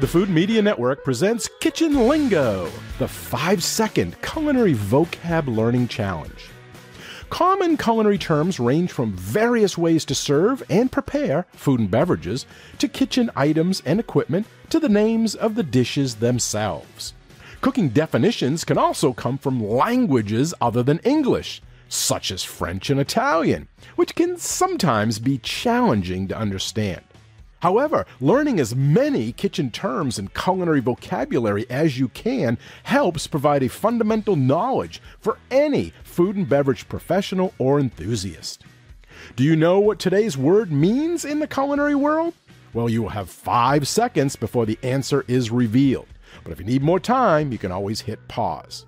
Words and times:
The 0.00 0.06
Food 0.06 0.30
Media 0.30 0.62
Network 0.62 1.02
presents 1.02 1.50
Kitchen 1.58 2.06
Lingo, 2.06 2.70
the 3.00 3.08
five 3.08 3.64
second 3.64 4.14
culinary 4.22 4.74
vocab 4.74 5.48
learning 5.48 5.88
challenge. 5.88 6.50
Common 7.30 7.76
culinary 7.76 8.16
terms 8.16 8.60
range 8.60 8.92
from 8.92 9.10
various 9.14 9.76
ways 9.76 10.04
to 10.04 10.14
serve 10.14 10.62
and 10.70 10.92
prepare 10.92 11.46
food 11.52 11.80
and 11.80 11.90
beverages 11.90 12.46
to 12.78 12.86
kitchen 12.86 13.28
items 13.34 13.82
and 13.84 13.98
equipment 13.98 14.46
to 14.70 14.78
the 14.78 14.88
names 14.88 15.34
of 15.34 15.56
the 15.56 15.64
dishes 15.64 16.14
themselves. 16.14 17.12
Cooking 17.60 17.88
definitions 17.88 18.64
can 18.64 18.78
also 18.78 19.12
come 19.12 19.36
from 19.36 19.68
languages 19.68 20.54
other 20.60 20.84
than 20.84 21.00
English, 21.00 21.60
such 21.88 22.30
as 22.30 22.44
French 22.44 22.88
and 22.88 23.00
Italian, 23.00 23.66
which 23.96 24.14
can 24.14 24.36
sometimes 24.36 25.18
be 25.18 25.38
challenging 25.38 26.28
to 26.28 26.38
understand. 26.38 27.02
However, 27.60 28.06
learning 28.20 28.60
as 28.60 28.76
many 28.76 29.32
kitchen 29.32 29.70
terms 29.70 30.18
and 30.18 30.32
culinary 30.32 30.80
vocabulary 30.80 31.68
as 31.68 31.98
you 31.98 32.08
can 32.08 32.56
helps 32.84 33.26
provide 33.26 33.62
a 33.62 33.68
fundamental 33.68 34.36
knowledge 34.36 35.02
for 35.18 35.38
any 35.50 35.92
food 36.04 36.36
and 36.36 36.48
beverage 36.48 36.88
professional 36.88 37.52
or 37.58 37.80
enthusiast. 37.80 38.64
Do 39.34 39.42
you 39.42 39.56
know 39.56 39.80
what 39.80 39.98
today's 39.98 40.38
word 40.38 40.70
means 40.70 41.24
in 41.24 41.40
the 41.40 41.48
culinary 41.48 41.96
world? 41.96 42.34
Well, 42.72 42.88
you 42.88 43.02
will 43.02 43.08
have 43.08 43.28
five 43.28 43.88
seconds 43.88 44.36
before 44.36 44.64
the 44.66 44.78
answer 44.82 45.24
is 45.26 45.50
revealed. 45.50 46.06
But 46.44 46.52
if 46.52 46.60
you 46.60 46.66
need 46.66 46.82
more 46.82 47.00
time, 47.00 47.50
you 47.50 47.58
can 47.58 47.72
always 47.72 48.02
hit 48.02 48.28
pause. 48.28 48.86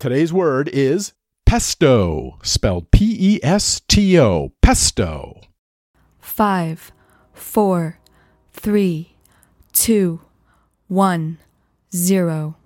Today's 0.00 0.32
word 0.32 0.68
is 0.72 1.12
pesto, 1.44 2.38
spelled 2.42 2.90
P 2.90 3.16
E 3.18 3.40
S 3.42 3.82
T 3.88 4.18
O, 4.18 4.52
pesto. 4.62 5.40
five, 6.18 6.90
four, 7.34 7.98
three, 8.52 9.14
two, 9.72 10.20
one, 10.88 11.38
zero. 11.94 12.56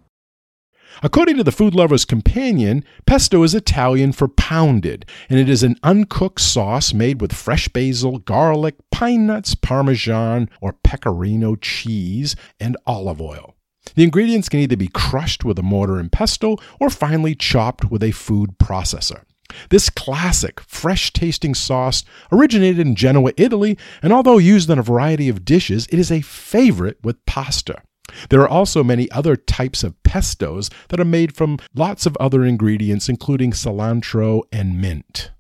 According 1.03 1.37
to 1.37 1.45
the 1.45 1.53
Food 1.53 1.75
Lover's 1.75 2.05
Companion, 2.05 2.84
pesto 3.06 3.43
is 3.43 3.55
Italian 3.55 4.12
for 4.12 4.27
pounded, 4.27 5.05
and 5.28 5.39
it 5.39 5.48
is 5.48 5.62
an 5.62 5.77
uncooked 5.83 6.41
sauce 6.41 6.93
made 6.93 7.20
with 7.20 7.33
fresh 7.33 7.69
basil, 7.69 8.19
garlic, 8.19 8.75
pine 8.91 9.27
nuts, 9.27 9.55
parmesan, 9.55 10.48
or 10.61 10.73
pecorino 10.73 11.56
cheese, 11.56 12.34
and 12.59 12.77
olive 12.87 13.21
oil. 13.21 13.55
The 13.95 14.05
ingredients 14.05 14.48
can 14.48 14.61
either 14.61 14.77
be 14.77 14.89
crushed 14.89 15.45
with 15.45 15.59
a 15.59 15.62
mortar 15.62 15.98
and 15.98 16.11
pestle 16.11 16.61
or 16.81 16.91
finely 16.91 17.34
chopped 17.34 17.91
with 17.91 18.03
a 18.03 18.11
food 18.11 18.59
processor. 18.59 19.23
This 19.71 19.91
classic, 19.91 20.61
fresh 20.61 21.13
tasting 21.13 21.55
sauce 21.55 22.05
originated 22.31 22.87
in 22.87 22.95
Genoa, 22.95 23.33
Italy, 23.37 23.79
and 24.03 24.13
although 24.13 24.39
used 24.39 24.71
in 24.71 24.79
a 24.79 24.83
variety 24.83 25.29
of 25.29 25.45
dishes, 25.45 25.87
it 25.91 25.99
is 25.99 26.13
a 26.13 26.21
favorite 26.21 26.99
with 27.03 27.25
pasta. 27.27 27.83
There 28.31 28.41
are 28.41 28.49
also 28.49 28.83
many 28.83 29.11
other 29.11 29.37
types 29.37 29.85
of 29.85 30.03
pestos 30.03 30.71
that 30.89 31.01
are 31.01 31.05
made 31.05 31.37
from 31.37 31.59
lots 31.75 32.07
of 32.07 32.17
other 32.19 32.45
ingredients, 32.45 33.09
including 33.09 33.53
cilantro 33.53 34.43
and 34.51 34.81
mint. 34.81 35.31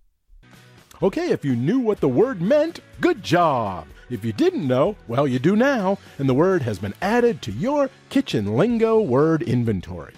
Okay, 1.02 1.30
if 1.30 1.44
you 1.44 1.54
knew 1.54 1.78
what 1.78 2.00
the 2.00 2.08
word 2.08 2.42
meant, 2.42 2.80
good 3.00 3.22
job. 3.22 3.86
If 4.10 4.24
you 4.24 4.32
didn't 4.32 4.66
know, 4.66 4.96
well, 5.06 5.28
you 5.28 5.38
do 5.38 5.54
now, 5.54 5.98
and 6.18 6.28
the 6.28 6.34
word 6.34 6.62
has 6.62 6.78
been 6.78 6.94
added 7.00 7.40
to 7.42 7.52
your 7.52 7.90
kitchen 8.08 8.56
lingo 8.56 9.00
word 9.00 9.42
inventory. 9.42 10.14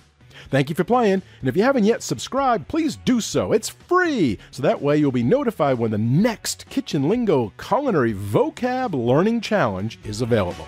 Thank 0.49 0.69
you 0.69 0.75
for 0.75 0.85
playing, 0.85 1.23
and 1.41 1.49
if 1.49 1.57
you 1.57 1.63
haven't 1.63 1.85
yet 1.85 2.03
subscribed, 2.03 2.69
please 2.69 2.97
do 2.97 3.21
so. 3.21 3.53
It's 3.53 3.69
free, 3.69 4.39
so 4.51 4.63
that 4.63 4.81
way 4.81 4.97
you'll 4.97 5.13
be 5.13 5.23
notified 5.23 5.79
when 5.79 5.91
the 5.91 5.99
next 5.99 6.69
Kitchen 6.71 7.09
Lingo 7.09 7.53
Culinary 7.59 8.15
Vocab 8.15 8.95
Learning 8.95 9.41
Challenge 9.41 9.99
is 10.05 10.21
available. 10.21 10.67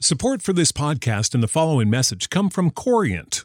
Support 0.00 0.42
for 0.42 0.52
this 0.52 0.72
podcast 0.72 1.32
and 1.32 1.42
the 1.42 1.48
following 1.48 1.88
message 1.88 2.28
come 2.28 2.50
from 2.50 2.70
Corient. 2.70 3.44